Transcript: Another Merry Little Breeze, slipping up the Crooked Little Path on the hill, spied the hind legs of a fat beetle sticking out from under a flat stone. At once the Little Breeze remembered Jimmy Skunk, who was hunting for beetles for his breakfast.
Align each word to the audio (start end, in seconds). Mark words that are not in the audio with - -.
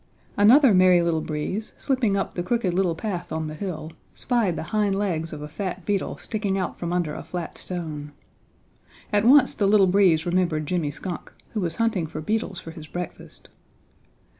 Another 0.35 0.73
Merry 0.73 1.03
Little 1.03 1.21
Breeze, 1.21 1.73
slipping 1.77 2.17
up 2.17 2.33
the 2.33 2.41
Crooked 2.41 2.73
Little 2.73 2.95
Path 2.95 3.31
on 3.31 3.45
the 3.45 3.53
hill, 3.53 3.91
spied 4.15 4.55
the 4.55 4.63
hind 4.73 4.95
legs 4.95 5.31
of 5.31 5.43
a 5.43 5.47
fat 5.47 5.85
beetle 5.85 6.17
sticking 6.17 6.57
out 6.57 6.79
from 6.79 6.91
under 6.91 7.13
a 7.13 7.21
flat 7.21 7.55
stone. 7.55 8.11
At 9.13 9.25
once 9.25 9.53
the 9.53 9.67
Little 9.67 9.85
Breeze 9.85 10.25
remembered 10.25 10.65
Jimmy 10.65 10.89
Skunk, 10.89 11.31
who 11.51 11.59
was 11.59 11.75
hunting 11.75 12.07
for 12.07 12.19
beetles 12.19 12.59
for 12.59 12.71
his 12.71 12.87
breakfast. 12.87 13.49